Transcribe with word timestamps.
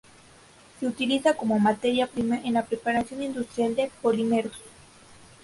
Se 0.79 0.87
utiliza 0.87 1.35
como 1.37 1.59
materia 1.59 2.07
prima 2.07 2.37
en 2.43 2.55
la 2.55 2.65
preparación 2.65 3.21
industrial 3.21 3.75
de 3.75 3.91
polímeros. 4.01 4.59